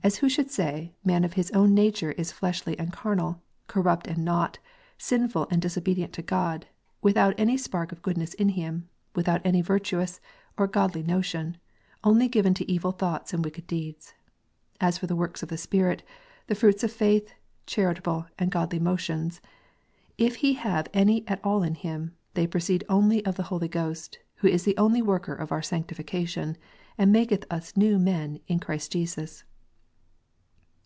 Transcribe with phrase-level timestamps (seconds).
[0.00, 4.24] As who should say, man of his own nature is fleshly and carnal, corrupt and
[4.24, 4.58] naught,
[4.96, 6.66] sinful and disobedient to God,
[7.02, 10.20] without any spark of goodness in him, without any virtuous
[10.56, 11.58] or godly notion,
[12.04, 14.14] only given to evil thoughts and wicked deeds.
[14.80, 16.04] As for the works of the Spirit,
[16.46, 17.34] the fruits of faith,
[17.66, 19.42] charitable and godly motions,
[20.16, 24.20] if he have any at all in him, they proceed only of the Holy Ghost,
[24.36, 26.56] who is the only worker of our sanctification,
[26.96, 29.44] and maketh us new men in Christ Jesus.